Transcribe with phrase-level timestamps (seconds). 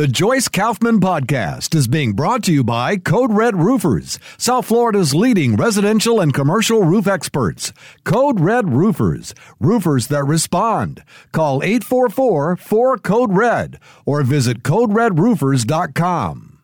[0.00, 5.14] The Joyce Kaufman Podcast is being brought to you by Code Red Roofers, South Florida's
[5.14, 7.74] leading residential and commercial roof experts.
[8.04, 11.04] Code Red Roofers, roofers that respond.
[11.32, 16.58] Call 844 4 Code Red or visit CodeRedRoofers.com.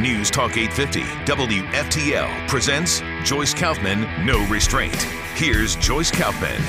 [0.00, 4.96] News Talk 850 WFTL presents Joyce Kaufman No Restraint.
[5.34, 6.62] Here's Joyce Kaufman.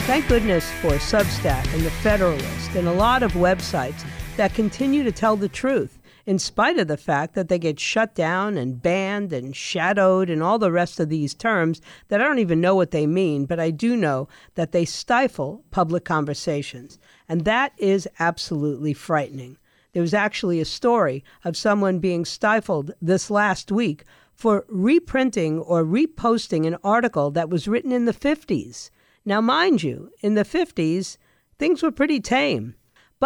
[0.00, 4.04] Thank goodness for Substack and The Federalist and a lot of websites
[4.36, 8.14] that continue to tell the truth, in spite of the fact that they get shut
[8.14, 12.38] down and banned and shadowed and all the rest of these terms that I don't
[12.38, 16.98] even know what they mean, but I do know that they stifle public conversations.
[17.28, 19.56] And that is absolutely frightening.
[19.94, 25.82] There was actually a story of someone being stifled this last week for reprinting or
[25.82, 28.90] reposting an article that was written in the 50s.
[29.24, 31.16] Now, mind you, in the 50s,
[31.58, 32.74] things were pretty tame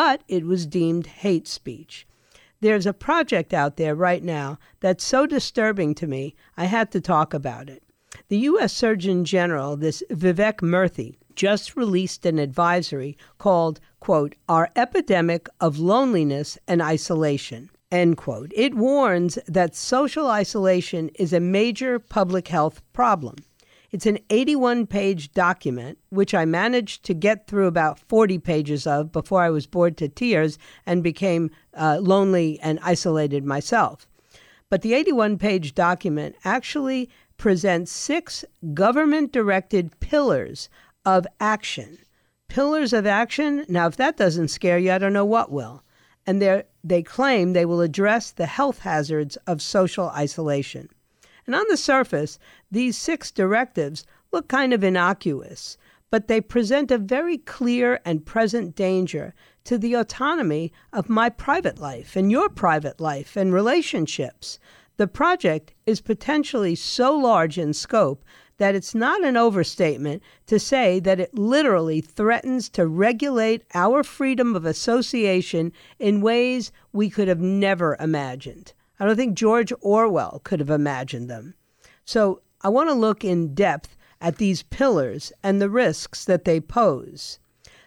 [0.01, 2.07] but it was deemed hate speech.
[2.63, 7.03] There's a project out there right now that's so disturbing to me, I had to
[7.03, 7.83] talk about it.
[8.29, 8.73] The U.S.
[8.73, 16.57] Surgeon General, this Vivek Murthy, just released an advisory called, quote, Our Epidemic of Loneliness
[16.67, 18.53] and Isolation, end quote.
[18.57, 23.37] It warns that social isolation is a major public health problem.
[23.93, 29.11] It's an 81 page document, which I managed to get through about 40 pages of
[29.11, 34.07] before I was bored to tears and became uh, lonely and isolated myself.
[34.69, 40.69] But the 81 page document actually presents six government directed pillars
[41.05, 41.99] of action.
[42.49, 43.65] Pillars of action?
[43.69, 45.83] Now, if that doesn't scare you, I don't know what will.
[46.27, 46.41] And
[46.85, 50.91] they claim they will address the health hazards of social isolation.
[51.51, 52.39] And on the surface,
[52.71, 55.77] these six directives look kind of innocuous,
[56.09, 59.35] but they present a very clear and present danger
[59.65, 64.61] to the autonomy of my private life and your private life and relationships.
[64.97, 68.25] The project is potentially so large in scope
[68.59, 74.55] that it's not an overstatement to say that it literally threatens to regulate our freedom
[74.55, 78.73] of association in ways we could have never imagined.
[79.01, 81.55] I don't think George Orwell could have imagined them.
[82.05, 86.61] So I want to look in depth at these pillars and the risks that they
[86.61, 87.39] pose.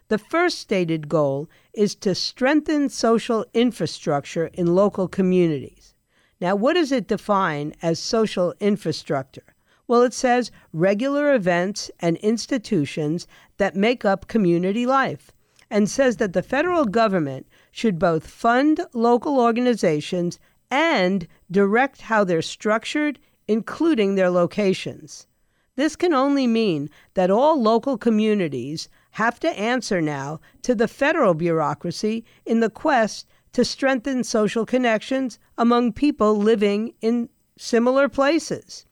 [0.07, 5.94] The first stated goal is to strengthen social infrastructure in local communities.
[6.41, 9.56] Now, what does it define as social infrastructure?
[9.88, 15.31] Well, it says regular events and institutions that make up community life,
[15.69, 20.40] and says that the federal government should both fund local organizations
[20.74, 25.28] and direct how they're structured, including their locations.
[25.76, 31.36] This can only mean that all local communities have to answer now to the federal
[31.36, 38.88] bureaucracy in the quest to strengthen social connections among people living in similar places.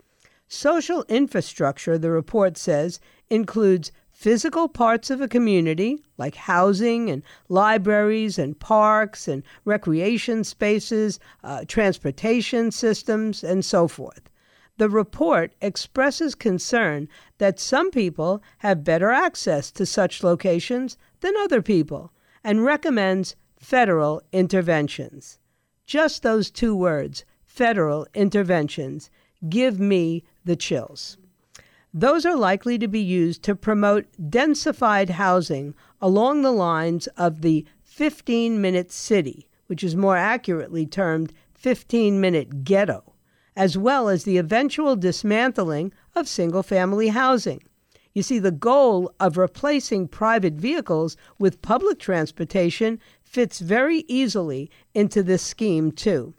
[0.48, 3.00] Social infrastructure, the report says,
[3.32, 11.20] includes physical parts of a community, like housing and libraries and parks and recreation spaces,
[11.44, 14.30] uh, transportation systems, and so forth.
[14.78, 17.10] The report expresses concern
[17.40, 24.22] that some people have better access to such locations than other people and recommends federal
[24.32, 25.40] interventions.
[25.88, 29.10] Just those two words, federal interventions,
[29.50, 31.18] give me the chills.
[31.94, 37.66] Those are likely to be used to promote densified housing along the lines of the
[37.84, 43.14] 15 minute city, which is more accurately termed 15 minute ghetto,
[43.58, 47.62] as well as the eventual dismantling of single family housing.
[48.14, 55.24] You see, the goal of replacing private vehicles with public transportation fits very easily into
[55.24, 56.34] this scheme, too.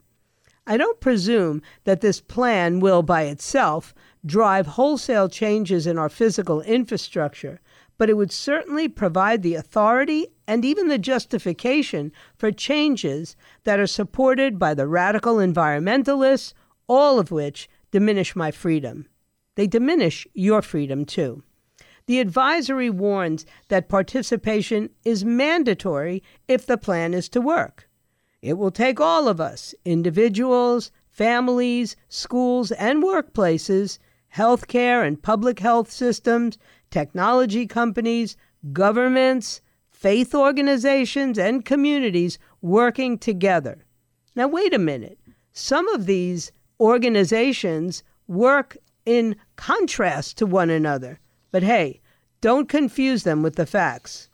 [0.65, 3.93] I don't presume that this plan will by itself
[4.25, 7.59] drive wholesale changes in our physical infrastructure,
[7.97, 13.87] but it would certainly provide the authority and even the justification for changes that are
[13.87, 16.53] supported by the radical environmentalists,
[16.87, 19.07] all of which diminish my freedom.
[19.55, 21.43] They diminish your freedom too.
[22.05, 27.87] The advisory warns that participation is mandatory if the plan is to work.
[28.41, 33.99] It will take all of us, individuals, families, schools, and workplaces,
[34.35, 36.57] healthcare and public health systems,
[36.89, 38.35] technology companies,
[38.71, 43.85] governments, faith organizations, and communities working together.
[44.35, 45.19] Now, wait a minute.
[45.51, 51.19] Some of these organizations work in contrast to one another.
[51.51, 52.01] But hey,
[52.41, 54.29] don't confuse them with the facts.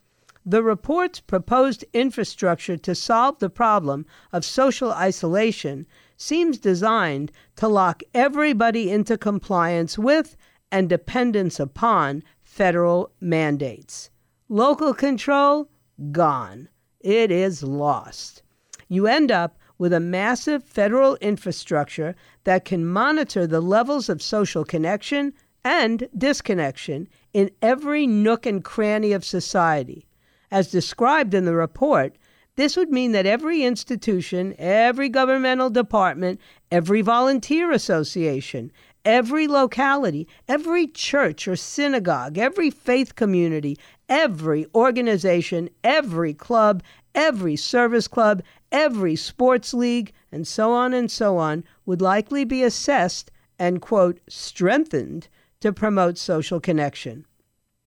[0.50, 5.86] The report's proposed infrastructure to solve the problem of social isolation
[6.18, 10.36] seems designed to lock everybody into compliance with
[10.72, 14.10] and dependence upon federal mandates.
[14.48, 15.70] Local control,
[16.12, 16.68] gone.
[17.00, 18.42] It is lost.
[18.88, 24.66] You end up with a massive federal infrastructure that can monitor the levels of social
[24.66, 30.08] connection and disconnection in every nook and cranny of society.
[30.52, 32.16] As described in the report,
[32.56, 36.42] this would mean that every institution, every governmental department,
[36.72, 38.72] every volunteer association,
[39.06, 43.78] every locality, every church or synagogue, every faith community,
[44.10, 46.84] every organization, every club,
[47.16, 52.64] every service club, every sports league, and so on and so on, would likely be
[52.64, 55.28] assessed and, quote, strengthened
[55.60, 57.26] to promote social connection.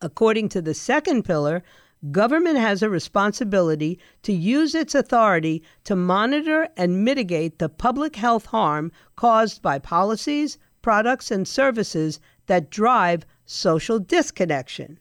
[0.00, 1.64] According to the second pillar,
[2.12, 8.46] government has a responsibility to use its authority to monitor and mitigate the public health
[8.46, 15.00] harm caused by policies, products, and services that drive social disconnection.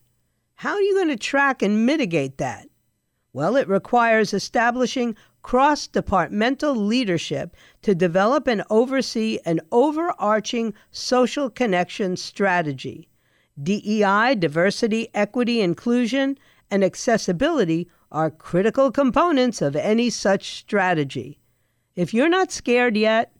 [0.56, 2.68] How are you going to track and mitigate that?
[3.34, 12.18] Well, it requires establishing cross departmental leadership to develop and oversee an overarching social connection
[12.18, 13.08] strategy.
[13.62, 16.38] DEI, diversity, equity, inclusion,
[16.69, 21.39] and accessibility are critical components of any such strategy.
[21.95, 23.33] If you're not scared yet,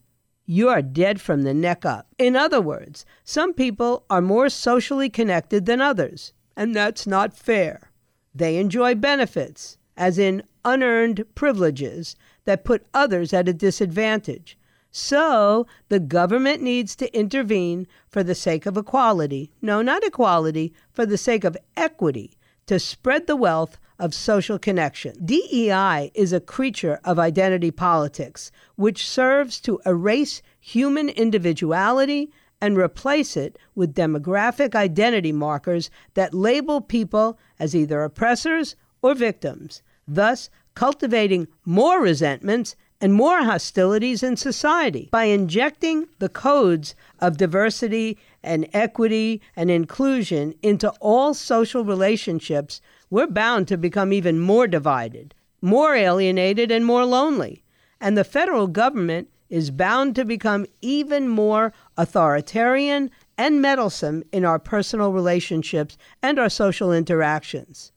[0.46, 2.08] you are dead from the neck up.
[2.18, 7.92] In other words, some people are more socially connected than others, and that's not fair.
[8.34, 12.16] They enjoy benefits, as in unearned privileges,
[12.46, 14.58] that put others at a disadvantage.
[15.00, 19.52] So the government needs to intervene for the sake of equality.
[19.62, 22.36] No, not equality, for the sake of equity,
[22.66, 25.24] to spread the wealth of social connection.
[25.24, 33.38] DEI is a creature of identity politics, which serves to erase human individuality and replace
[33.38, 41.48] it with demographic identity markers that label people as either oppressors or victims, thus cultivating
[41.66, 45.10] more resentments and more hostilities in society.
[45.12, 53.28] By injecting the codes of diversity and equity and inclusion into all social relationships, we're
[53.28, 57.64] bound to become even more divided, more alienated, and more lonely.
[58.02, 64.60] And the federal government is bound to become even more authoritarian and meddlesome in our
[64.60, 67.92] personal relationships and our social interactions.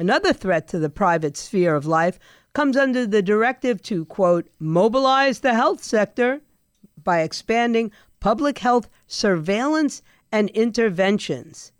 [0.00, 2.18] Another threat to the private sphere of life
[2.54, 6.40] comes under the directive to, quote, mobilize the health sector
[7.04, 10.00] by expanding public health surveillance
[10.32, 11.70] and interventions.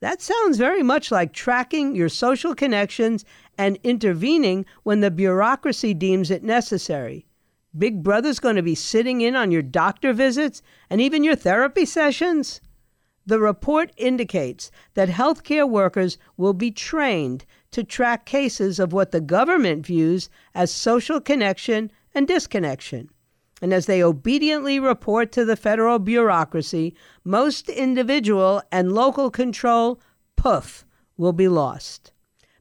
[0.00, 3.26] That sounds very much like tracking your social connections
[3.58, 7.26] and intervening when the bureaucracy deems it necessary.
[7.76, 11.84] Big Brother's going to be sitting in on your doctor visits and even your therapy
[11.84, 12.62] sessions?
[13.26, 19.20] The report indicates that healthcare workers will be trained to track cases of what the
[19.20, 23.10] government views as social connection and disconnection.
[23.62, 26.94] And as they obediently report to the federal bureaucracy,
[27.24, 30.00] most individual and local control,
[30.36, 30.84] poof,
[31.16, 32.12] will be lost.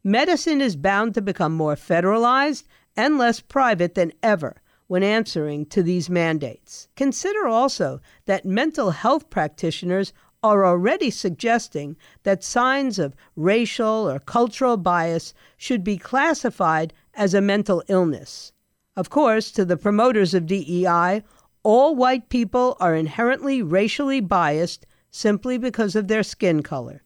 [0.04, 2.64] Medicine is bound to become more federalized
[2.96, 6.88] and less private than ever when answering to these mandates.
[6.96, 10.14] Consider also that mental health practitioners
[10.46, 17.42] are already suggesting that signs of racial or cultural bias should be classified as a
[17.42, 18.52] mental illness.
[18.96, 21.24] Of course, to the promoters of DEI,
[21.64, 27.02] all white people are inherently racially biased simply because of their skin color.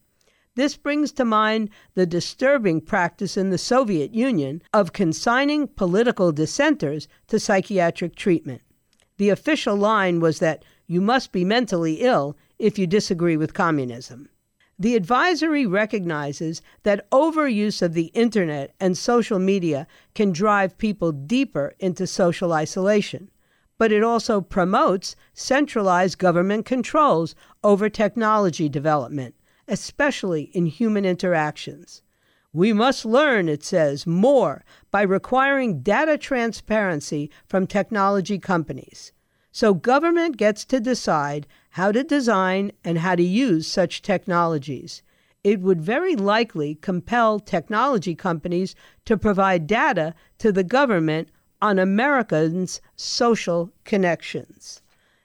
[0.55, 7.07] This brings to mind the disturbing practice in the Soviet Union of consigning political dissenters
[7.27, 8.61] to psychiatric treatment.
[9.15, 14.29] The official line was that you must be mentally ill if you disagree with communism.
[14.77, 21.73] The advisory recognizes that overuse of the internet and social media can drive people deeper
[21.79, 23.31] into social isolation,
[23.77, 29.33] but it also promotes centralized government controls over technology development
[29.69, 32.01] especially in human interactions.
[32.51, 39.13] We must learn, it says, more by requiring data transparency from technology companies.
[39.51, 45.01] So government gets to decide how to design and how to use such technologies.
[45.43, 48.75] It would very likely compel technology companies
[49.05, 51.29] to provide data to the government
[51.61, 54.81] on Americans' social connections.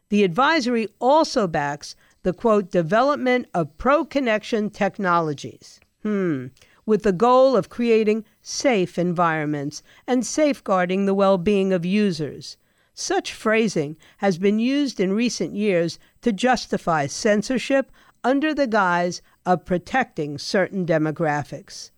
[0.08, 5.78] The advisory also backs the quote, development of pro connection technologies.
[6.02, 6.46] Hmm.
[6.86, 12.56] With the goal of creating safe environments and safeguarding the well being of users.
[12.96, 17.90] Such phrasing has been used in recent years to justify censorship
[18.22, 21.90] under the guise of protecting certain demographics.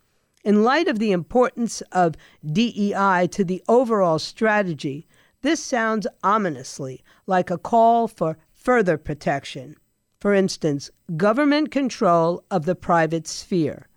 [0.43, 5.07] In light of the importance of DEI to the overall strategy,
[5.43, 9.77] this sounds ominously like a call for further protection.
[10.19, 13.89] For instance, government control of the private sphere.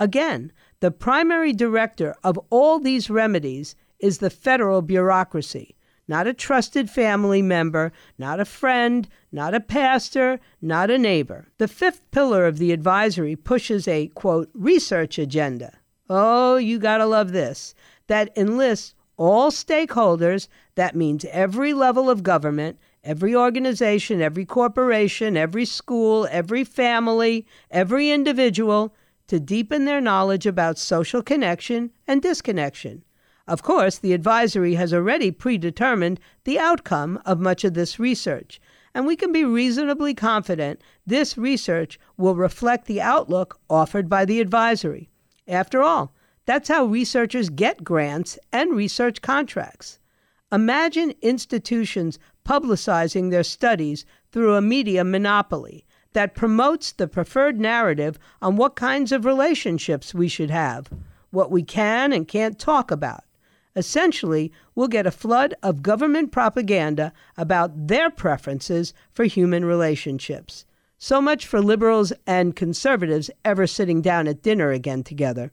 [0.00, 5.76] Again, the primary director of all these remedies is the federal bureaucracy,
[6.10, 11.46] not a trusted family member, not a friend, not a pastor, not a neighbor.
[11.58, 15.78] The fifth pillar of the advisory pushes a, quote, research agenda.
[16.08, 17.76] Oh, you gotta love this.
[18.08, 25.64] That enlists all stakeholders, that means every level of government, Every organization, every corporation, every
[25.64, 28.94] school, every family, every individual
[29.28, 33.02] to deepen their knowledge about social connection and disconnection.
[33.46, 38.60] Of course, the advisory has already predetermined the outcome of much of this research,
[38.94, 44.40] and we can be reasonably confident this research will reflect the outlook offered by the
[44.40, 45.10] advisory.
[45.48, 46.12] After all,
[46.46, 49.98] that's how researchers get grants and research contracts.
[50.52, 58.56] Imagine institutions publicizing their studies through a media monopoly that promotes the preferred narrative on
[58.56, 60.88] what kinds of relationships we should have,
[61.30, 63.22] what we can and can't talk about.
[63.76, 70.64] Essentially, we'll get a flood of government propaganda about their preferences for human relationships.
[70.98, 75.52] So much for liberals and conservatives ever sitting down at dinner again together.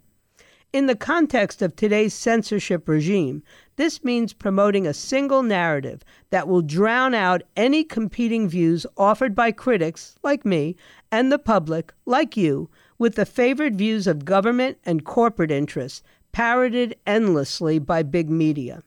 [0.74, 3.42] In the context of today's censorship regime,
[3.78, 9.54] this means promoting a single narrative that will drown out any competing views offered by
[9.54, 10.76] critics, like me,
[11.10, 16.96] and the public, like you, with the favored views of government and corporate interests, parroted
[17.06, 18.84] endlessly by big media.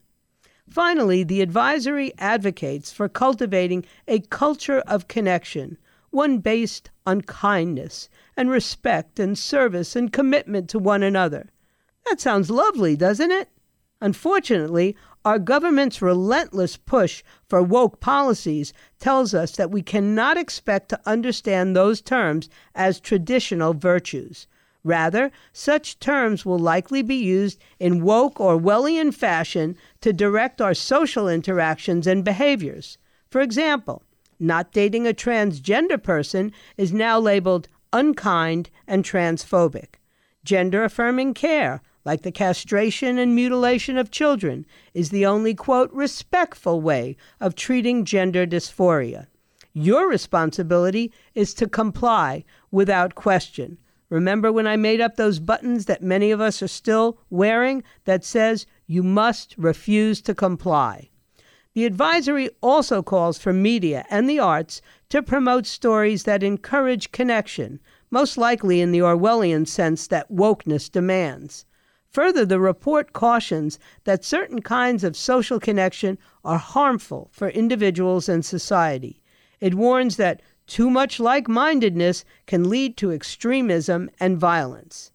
[0.69, 5.77] Finally, the advisory advocates for cultivating a culture of connection,
[6.11, 8.07] one based on kindness
[8.37, 11.49] and respect and service and commitment to one another.
[12.05, 13.49] That sounds lovely, doesn't it?
[13.99, 20.99] Unfortunately, our government's relentless push for woke policies tells us that we cannot expect to
[21.05, 24.47] understand those terms as traditional virtues.
[24.83, 31.27] Rather, such terms will likely be used in woke Orwellian fashion to direct our social
[31.27, 32.97] interactions and behaviors.
[33.29, 34.01] For example,
[34.39, 39.99] not dating a transgender person is now labeled unkind and transphobic.
[40.43, 46.81] Gender affirming care, like the castration and mutilation of children, is the only, quote, respectful
[46.81, 49.27] way of treating gender dysphoria.
[49.73, 53.77] Your responsibility is to comply without question.
[54.11, 58.25] Remember when I made up those buttons that many of us are still wearing that
[58.25, 61.09] says you must refuse to comply?
[61.75, 67.79] The advisory also calls for media and the arts to promote stories that encourage connection,
[68.09, 71.65] most likely in the Orwellian sense that wokeness demands.
[72.09, 78.43] Further, the report cautions that certain kinds of social connection are harmful for individuals and
[78.43, 79.21] society.
[79.61, 85.11] It warns that too much like mindedness can lead to extremism and violence.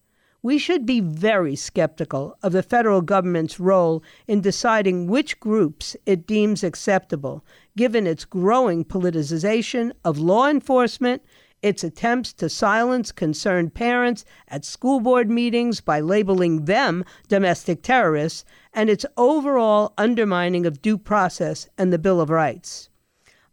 [0.46, 6.24] we should be very skeptical of the federal government's role in deciding which groups it
[6.24, 7.44] deems acceptable,
[7.76, 11.20] given its growing politicization of law enforcement,
[11.62, 18.44] its attempts to silence concerned parents at school board meetings by labeling them domestic terrorists,
[18.72, 22.88] and its overall undermining of due process and the Bill of Rights.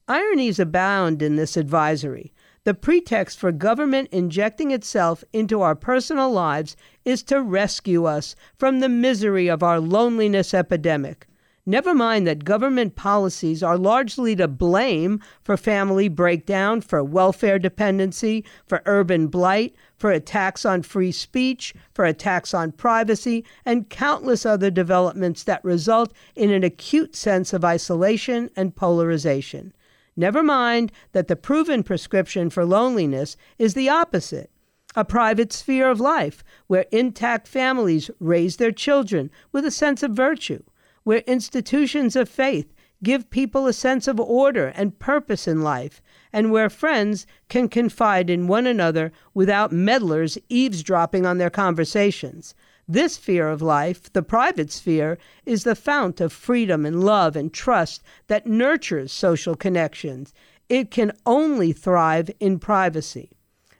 [0.10, 2.33] Ironies abound in this advisory.
[2.65, 8.81] The pretext for government injecting itself into our personal lives is to rescue us from
[8.81, 11.25] the misery of our loneliness epidemic.
[11.65, 18.43] Never mind that government policies are largely to blame for family breakdown, for welfare dependency,
[18.67, 24.69] for urban blight, for attacks on free speech, for attacks on privacy, and countless other
[24.69, 29.72] developments that result in an acute sense of isolation and polarization.
[30.15, 34.50] Never mind that the proven prescription for loneliness is the opposite
[34.96, 40.12] a private sphere of life where intact families raise their children with a sense of
[40.12, 40.62] virtue,
[41.03, 46.01] where institutions of faith give people a sense of order and purpose in life,
[46.32, 52.55] and where friends can confide in one another without meddlers eavesdropping on their conversations.
[52.88, 57.54] This sphere of life, the private sphere, is the fount of freedom and love and
[57.54, 60.34] trust that nurtures social connections.
[60.68, 63.32] It can only thrive in privacy.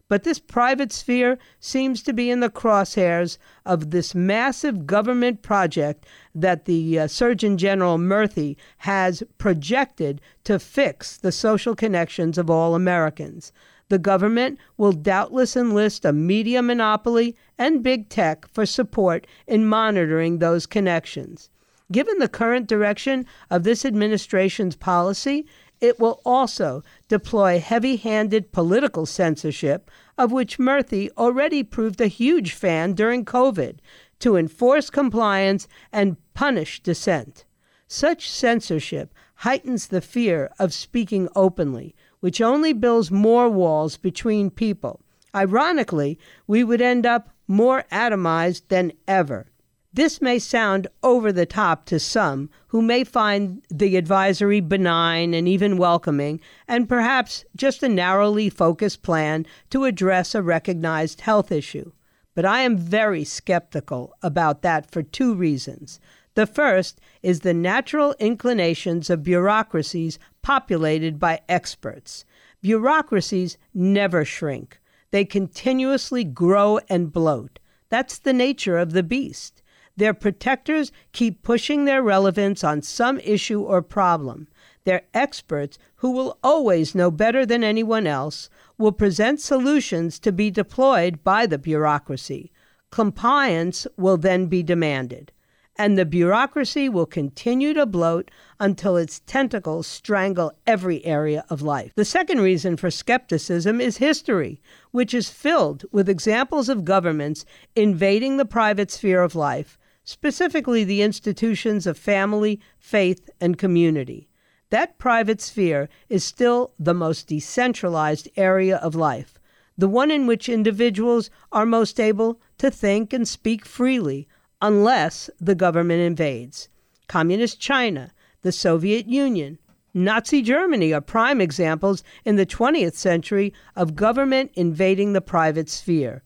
[0.08, 6.06] But this private sphere seems to be in the crosshairs of this massive government project
[6.36, 12.76] that the uh, Surgeon General Murthy has projected to fix the social connections of all
[12.76, 13.52] Americans.
[13.90, 20.40] The government will doubtless enlist a media monopoly and big tech for support in monitoring
[20.40, 21.50] those connections.
[21.92, 25.46] Given the current direction of this administration's policy,
[25.82, 32.54] it will also deploy heavy handed political censorship, of which Murthy already proved a huge
[32.54, 33.80] fan during COVID,
[34.20, 37.44] to enforce compliance and punish dissent.
[37.88, 45.02] Such censorship heightens the fear of speaking openly, which only builds more walls between people.
[45.36, 46.18] Ironically,
[46.48, 49.52] we would end up more atomized than ever.
[49.92, 55.50] This may sound over the top to some who may find the advisory benign and
[55.50, 61.92] even welcoming, and perhaps just a narrowly focused plan to address a recognized health issue.
[62.36, 66.00] But I am very skeptical about that for two reasons.
[66.36, 72.26] The first is the natural inclinations of bureaucracies populated by experts.
[72.62, 74.80] Bureaucracies never shrink,
[75.12, 77.60] they continuously grow and bloat.
[77.90, 79.62] That's the nature of the beast.
[79.96, 84.48] Their protectors keep pushing their relevance on some issue or problem.
[84.86, 90.50] Their experts, who will always know better than anyone else, will present solutions to be
[90.50, 92.52] deployed by the bureaucracy.
[92.90, 95.32] Compliance will then be demanded
[95.76, 101.92] and the bureaucracy will continue to bloat until its tentacles strangle every area of life.
[101.96, 108.38] The second reason for skepticism is history, which is filled with examples of governments invading
[108.38, 114.30] the private sphere of life, specifically the institutions of family, faith, and community.
[114.70, 119.40] That private sphere is still the most decentralized area of life,
[119.78, 124.28] the one in which individuals are most able to think and speak freely
[124.64, 126.70] unless the government invades.
[127.10, 129.60] Communist China, the Soviet Union,
[129.94, 136.24] Nazi Germany are prime examples in the 20th century of government invading the private sphere.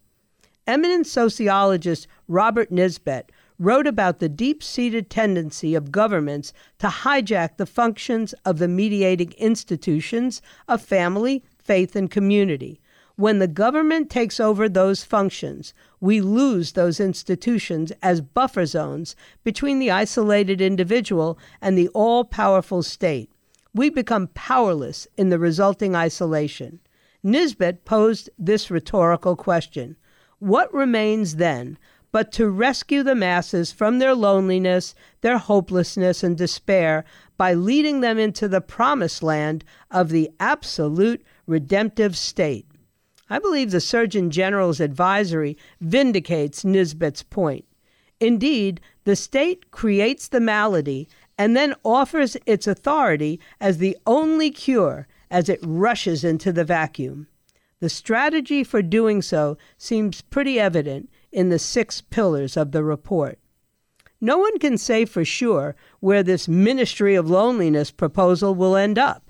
[0.67, 7.65] Eminent sociologist Robert Nisbet wrote about the deep seated tendency of governments to hijack the
[7.65, 12.80] functions of the mediating institutions of family, faith, and community.
[13.15, 19.80] When the government takes over those functions, we lose those institutions as buffer zones between
[19.80, 23.32] the isolated individual and the all powerful state.
[23.74, 26.80] We become powerless in the resulting isolation.
[27.24, 29.98] Nisbet posed this rhetorical question
[30.40, 31.78] What remains then
[32.12, 37.04] but to rescue the masses from their loneliness, their hopelessness, and despair
[37.38, 42.66] by leading them into the promised land of the absolute redemptive state?
[43.30, 47.66] I believe the Surgeon General's advisory vindicates Nisbet's point.
[48.20, 55.08] Indeed, the state creates the malady and then offers its authority as the only cure
[55.30, 57.28] as it rushes into the vacuum.
[57.80, 63.38] The strategy for doing so seems pretty evident in the six pillars of the report.
[64.20, 69.27] No one can say for sure where this Ministry of Loneliness proposal will end up.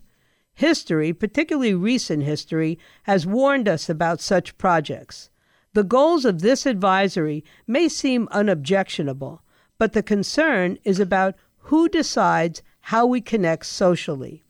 [0.58, 5.30] History, particularly recent history, has warned us about such projects.
[5.74, 9.44] The goals of this advisory may seem unobjectionable,
[9.78, 11.36] but the concern is about
[11.70, 14.44] who decides how we connect socially.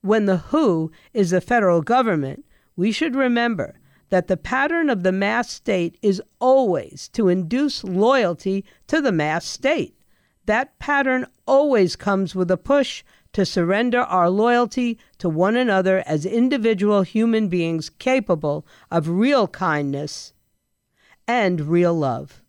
[0.00, 2.44] When the who is the federal government,
[2.74, 8.64] we should remember that the pattern of the mass state is always to induce loyalty
[8.88, 9.94] to the mass state.
[10.46, 16.26] That pattern always comes with a push to surrender our loyalty to one another as
[16.26, 20.32] individual human beings capable of real kindness
[21.26, 22.42] and real love.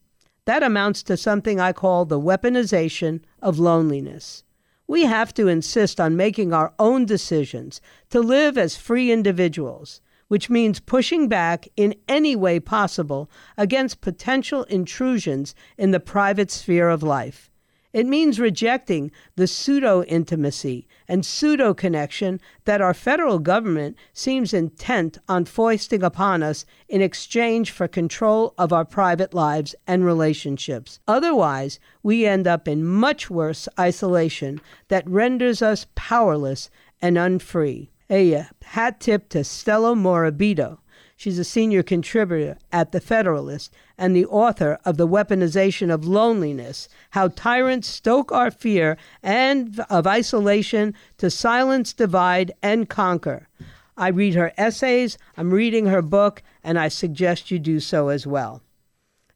[0.45, 4.43] That amounts to something I call the weaponization of loneliness.
[4.87, 10.49] We have to insist on making our own decisions to live as free individuals, which
[10.49, 17.03] means pushing back in any way possible against potential intrusions in the private sphere of
[17.03, 17.49] life.
[17.93, 25.19] It means rejecting the pseudo intimacy and pseudo connection that our federal government seems intent
[25.29, 30.99] on foisting upon us in exchange for control of our private lives and relationships.
[31.07, 37.91] Otherwise, we end up in much worse isolation that renders us powerless and unfree.
[38.09, 40.79] A hat tip to Stella Morabito
[41.15, 46.89] She's a senior contributor at The Federalist and the author of The Weaponization of Loneliness
[47.11, 53.47] How Tyrants Stoke Our Fear and of Isolation to Silence, Divide, and Conquer.
[53.95, 58.25] I read her essays, I'm reading her book, and I suggest you do so as
[58.25, 58.61] well.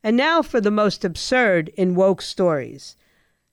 [0.03, 2.95] And now for the most absurd in woke stories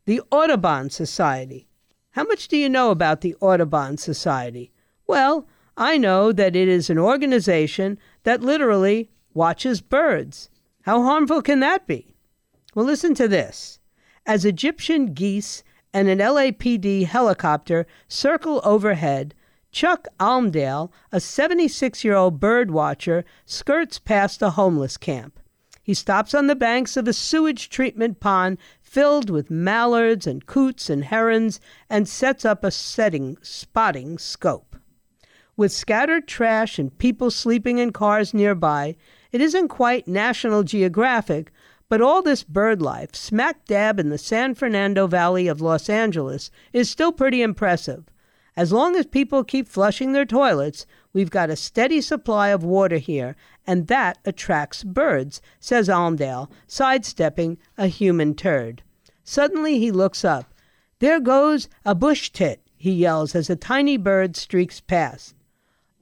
[0.07, 1.67] the Audubon Society.
[2.11, 4.71] How much do you know about the Audubon Society?
[5.07, 10.51] Well, I know that it is an organization that literally watches birds.
[10.83, 12.15] How harmful can that be?
[12.75, 13.79] Well, listen to this.
[14.27, 19.35] As Egyptian geese and an LAPD helicopter circle overhead,
[19.71, 25.41] Chuck Almdale, a 76 year old bird watcher, skirts past a homeless camp.
[25.83, 30.89] He stops on the banks of a sewage treatment pond filled with mallards and coots
[30.89, 31.61] and herons
[31.91, 34.74] and sets up a setting spotting scope.
[35.57, 38.97] With scattered trash and people sleeping in cars nearby,
[39.31, 41.53] it isn't quite National Geographic,
[41.89, 46.51] but all this bird life, smack dab in the San Fernando Valley of Los Angeles,
[46.73, 48.05] is still pretty impressive.
[48.57, 52.99] As long as people keep flushing their toilets, we've got a steady supply of water
[52.99, 58.83] here, and that attracts birds, says Almdale, sidestepping a human turd.
[59.23, 60.53] Suddenly he looks up.
[60.99, 65.34] There goes a bush tit, he yells as a tiny bird streaks past.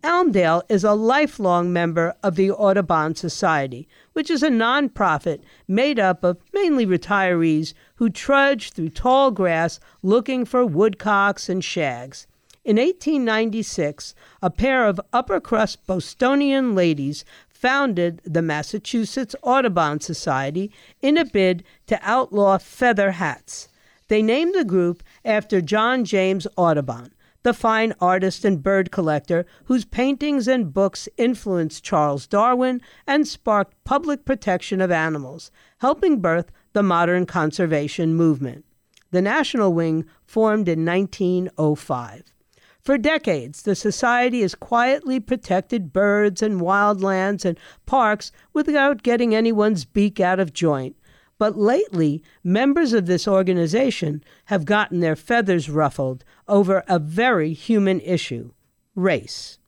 [0.05, 6.25] Almdale is a lifelong member of the Audubon Society, which is a nonprofit made up
[6.25, 12.27] of mainly retirees who trudge through tall grass looking for woodcocks and shags.
[12.65, 21.17] In 1896, a pair of upper crust Bostonian ladies founded the Massachusetts Audubon Society in
[21.17, 23.69] a bid to outlaw feather hats.
[24.09, 27.13] They named the group after John James Audubon,
[27.43, 33.75] the fine artist and bird collector whose paintings and books influenced Charles Darwin and sparked
[33.85, 38.65] public protection of animals, helping birth the modern conservation movement.
[39.11, 42.33] The National Wing formed in 1905.
[42.81, 49.85] For decades, the Society has quietly protected birds and wildlands and parks without getting anyone's
[49.85, 50.97] beak out of joint.
[51.43, 57.99] But lately, members of this organization have gotten their feathers ruffled over a very human
[57.99, 58.53] issue
[58.95, 59.59] race.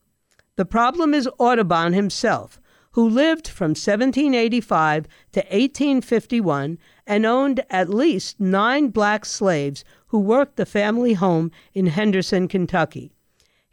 [0.54, 2.60] The problem is Audubon himself,
[2.92, 10.54] who lived from 1785 to 1851 and owned at least nine black slaves who worked
[10.54, 13.16] the family home in Henderson, Kentucky.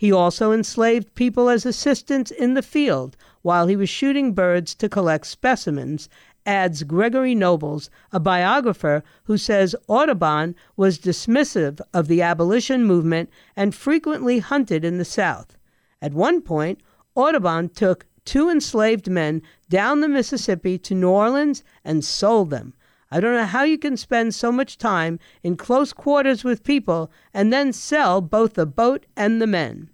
[0.01, 4.89] He also enslaved people as assistants in the field while he was shooting birds to
[4.89, 6.09] collect specimens
[6.43, 13.75] adds Gregory Nobles, a biographer who says Audubon was dismissive of the abolition movement and
[13.75, 15.55] frequently hunted in the South.
[16.01, 16.81] At one point,
[17.13, 22.73] Audubon took two enslaved men down the Mississippi to New Orleans and sold them.
[23.11, 27.11] I don't know how you can spend so much time in close quarters with people
[27.35, 29.90] and then sell both the boat and the men.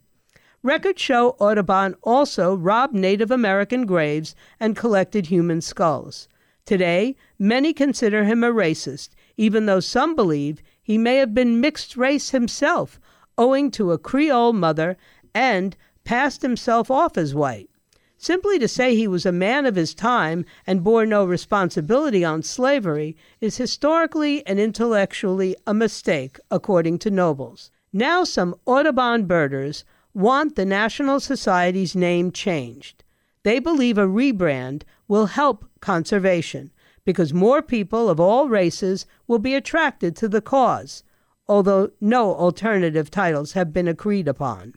[0.68, 6.28] Records show Audubon also robbed Native American graves and collected human skulls.
[6.66, 11.96] Today, many consider him a racist, even though some believe he may have been mixed
[11.96, 13.00] race himself,
[13.38, 14.98] owing to a Creole mother,
[15.34, 17.70] and passed himself off as white.
[18.18, 22.44] Simply to say he was a man of his time and bore no responsibility on
[22.44, 27.72] slavery is historically and intellectually a mistake, according to Nobles.
[27.94, 29.86] Now, some Audubon birders
[30.18, 33.04] want the National Society's name changed.
[33.44, 36.72] They believe a rebrand will help conservation
[37.06, 41.04] because more people of all races will be attracted to the cause,
[41.48, 44.74] although no alternative titles have been agreed upon.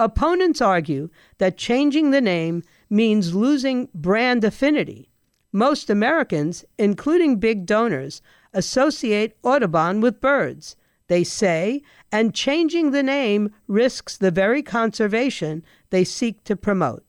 [0.00, 1.08] Opponents argue
[1.38, 5.08] that changing the name means losing brand affinity.
[5.52, 8.20] Most Americans, including big donors,
[8.52, 10.74] associate Audubon with birds.
[11.08, 17.04] They say, and changing the name risks the very conservation they seek to promote.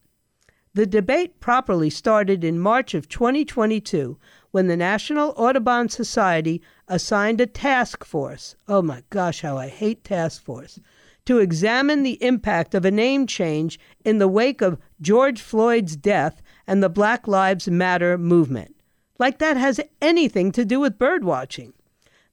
[0.73, 4.17] The debate properly started in March of 2022
[4.51, 8.57] when the National Audubon Society assigned a task force.
[8.67, 10.79] Oh my gosh, how I hate task force.
[11.27, 16.41] To examine the impact of a name change in the wake of George Floyd's death
[16.67, 18.75] and the Black Lives Matter movement.
[19.17, 21.71] Like that has anything to do with birdwatching.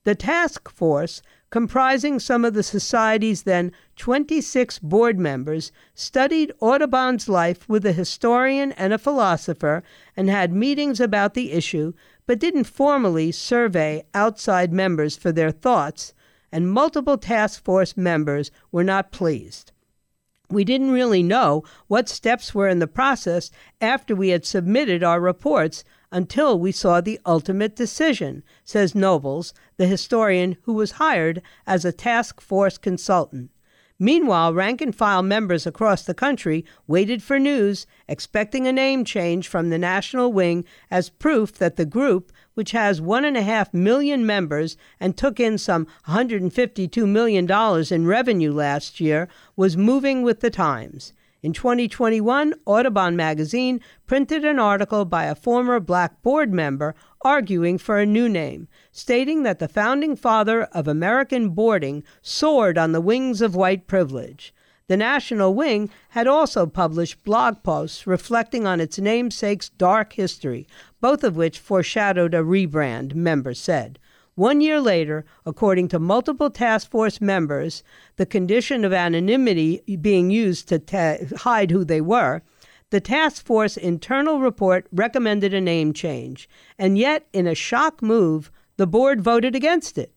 [0.03, 7.69] The task force comprising some of the Society's then 26 board members, studied Audubon's life
[7.69, 9.83] with a historian and a philosopher
[10.17, 11.93] and had meetings about the issue,
[12.27, 16.15] but didn't formally survey outside members for their thoughts,
[16.51, 19.73] and multiple task force members were not pleased.
[20.49, 25.21] We didn't really know what steps were in the process after we had submitted our
[25.21, 31.85] reports until we saw the ultimate decision, says Nobles, the historian who was hired as
[31.85, 33.51] a task force consultant.
[33.99, 39.47] Meanwhile, rank and file members across the country waited for news, expecting a name change
[39.47, 43.73] from the National Wing as proof that the group, which has one and a half
[43.73, 47.49] million members and took in some $152 million
[47.93, 51.13] in revenue last year, was moving with the times.
[51.43, 57.99] In 2021, Audubon magazine printed an article by a former black board member arguing for
[57.99, 63.41] a new name, stating that the founding father of American boarding soared on the wings
[63.41, 64.55] of white privilege.
[64.87, 70.69] The National Wing had also published blog posts reflecting on its namesake's dark history,
[71.01, 73.99] both of which foreshadowed a rebrand, members said.
[74.43, 77.85] One year later, according to multiple task force members,
[78.17, 82.43] the condition of anonymity being used to ta- hide who they were,
[82.91, 86.49] the task force internal report recommended a name change.
[86.77, 90.13] And yet, in a shock move, the board voted against it.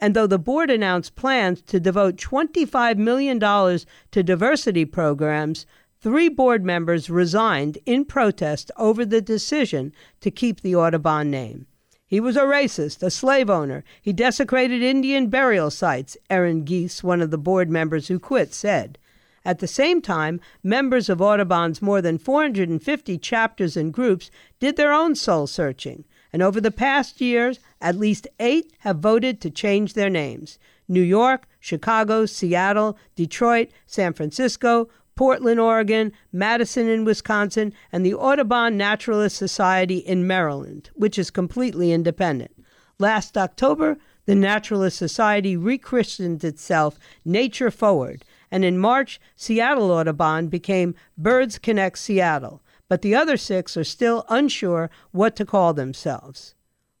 [0.00, 5.64] And though the board announced plans to devote $25 million to diversity programs,
[6.00, 11.66] three board members resigned in protest over the decision to keep the Audubon name.
[12.10, 13.84] He was a racist, a slave owner.
[14.02, 18.98] He desecrated Indian burial sites, Aaron Geese, one of the board members who quit, said.
[19.44, 24.92] At the same time, members of Audubon's more than 450 chapters and groups did their
[24.92, 29.94] own soul searching, and over the past years, at least eight have voted to change
[29.94, 34.88] their names New York, Chicago, Seattle, Detroit, San Francisco,
[35.20, 41.92] Portland, Oregon, Madison in Wisconsin, and the Audubon Naturalist Society in Maryland, which is completely
[41.92, 42.52] independent.
[42.98, 50.94] Last October, the Naturalist Society rechristened itself Nature Forward, and in March, Seattle Audubon became
[51.18, 56.54] Birds Connect Seattle, but the other six are still unsure what to call themselves.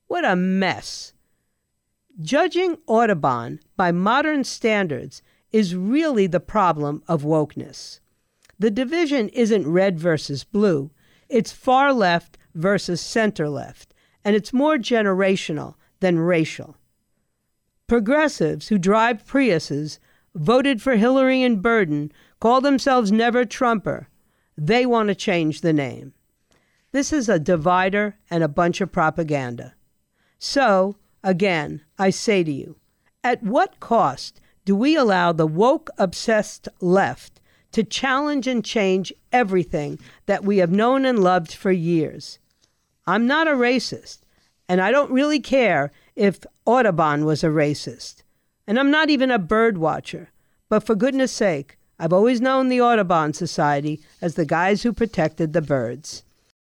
[0.08, 1.14] What a mess!
[2.20, 7.98] Judging Audubon by modern standards is really the problem of wokeness.
[8.60, 10.90] The division isn't red versus blue,
[11.30, 16.76] it's far left versus center left, and it's more generational than racial.
[17.86, 19.98] Progressives who drive Priuses,
[20.34, 24.08] voted for Hillary and Burden, call themselves Never Trumper.
[24.58, 26.12] They want to change the name.
[26.92, 29.74] This is a divider and a bunch of propaganda.
[30.38, 32.76] So, again, I say to you,
[33.24, 37.39] at what cost do we allow the woke obsessed left
[37.72, 42.38] to challenge and change everything that we have known and loved for years.
[43.06, 44.20] I'm not a racist,
[44.68, 48.22] and I don't really care if Audubon was a racist.
[48.66, 50.30] And I'm not even a bird watcher.
[50.68, 55.52] But for goodness sake, I've always known the Audubon Society as the guys who protected
[55.52, 56.22] the birds.